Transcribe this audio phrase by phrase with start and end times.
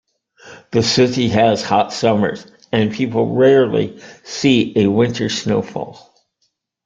[0.71, 6.11] The city has hot summers and people rarely see a winter snowfall.